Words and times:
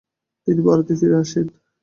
তিনি 0.47 0.61
ভারতে 0.67 0.93
ফিরে 0.99 1.15
আসেন। 1.23 1.45